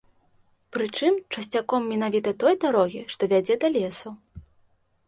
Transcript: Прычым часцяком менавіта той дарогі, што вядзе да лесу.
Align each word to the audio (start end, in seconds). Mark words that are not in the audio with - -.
Прычым 0.77 1.13
часцяком 1.35 1.85
менавіта 1.93 2.29
той 2.45 2.53
дарогі, 2.65 3.01
што 3.17 3.21
вядзе 3.37 3.55
да 3.67 3.73
лесу. 3.79 4.09